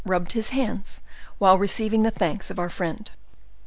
[0.03, 0.99] rubbed his hands
[1.37, 3.11] while receiving the thanks of our friend.